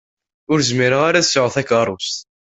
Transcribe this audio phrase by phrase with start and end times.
[0.51, 2.17] Ur zmireɣ ara ad sɛuɣ takeṛṛust.